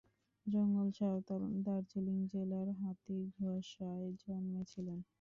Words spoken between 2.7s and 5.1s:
হাতিঘেঁষায় জন্মেছিলেন।